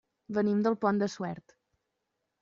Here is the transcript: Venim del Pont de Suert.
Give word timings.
Venim 0.35 0.63
del 0.67 0.77
Pont 0.85 1.01
de 1.03 1.09
Suert. 1.15 1.55